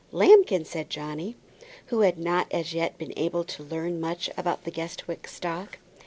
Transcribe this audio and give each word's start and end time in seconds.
"Lambkin," 0.11 0.65
said 0.65 0.89
Johnny, 0.89 1.35
who 1.89 1.99
had 1.99 2.17
not 2.17 2.47
as 2.51 2.73
yet 2.73 2.97
been 2.97 3.13
able 3.15 3.43
to 3.43 3.61
learn 3.61 4.01
much 4.01 4.31
about 4.35 4.63
the 4.63 4.71
Guestwick 4.71 5.27
stock. 5.27 5.77